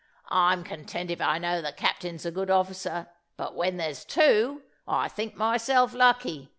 [0.31, 3.05] "I'm content if I know that the captain's a good officer;
[3.37, 6.49] but when there's two, I think myself lucky.